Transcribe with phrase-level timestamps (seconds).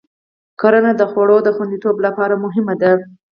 [0.59, 2.91] کرنه د خوړو د خوندیتوب لپاره مهمه ده.